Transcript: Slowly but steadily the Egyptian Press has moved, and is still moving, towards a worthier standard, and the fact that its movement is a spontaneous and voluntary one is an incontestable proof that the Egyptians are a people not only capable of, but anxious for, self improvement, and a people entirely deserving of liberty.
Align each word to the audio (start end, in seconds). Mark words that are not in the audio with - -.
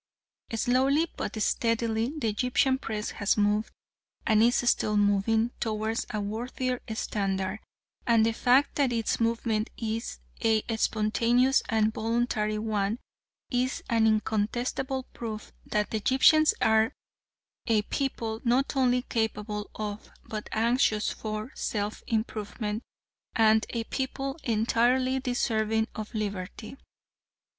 Slowly 0.55 1.11
but 1.15 1.39
steadily 1.39 2.11
the 2.17 2.29
Egyptian 2.29 2.79
Press 2.79 3.11
has 3.11 3.37
moved, 3.37 3.69
and 4.25 4.41
is 4.41 4.67
still 4.67 4.97
moving, 4.97 5.51
towards 5.59 6.07
a 6.09 6.19
worthier 6.19 6.81
standard, 6.95 7.59
and 8.07 8.25
the 8.25 8.31
fact 8.33 8.73
that 8.77 8.91
its 8.91 9.19
movement 9.19 9.69
is 9.77 10.17
a 10.41 10.63
spontaneous 10.75 11.61
and 11.69 11.93
voluntary 11.93 12.57
one 12.57 12.97
is 13.51 13.83
an 13.91 14.07
incontestable 14.07 15.03
proof 15.13 15.53
that 15.67 15.91
the 15.91 15.97
Egyptians 15.97 16.55
are 16.61 16.93
a 17.67 17.83
people 17.83 18.41
not 18.43 18.75
only 18.75 19.03
capable 19.03 19.69
of, 19.75 20.09
but 20.25 20.49
anxious 20.51 21.11
for, 21.11 21.51
self 21.53 22.01
improvement, 22.07 22.81
and 23.35 23.67
a 23.69 23.83
people 23.83 24.39
entirely 24.43 25.19
deserving 25.19 25.87
of 25.93 26.11
liberty. 26.15 26.75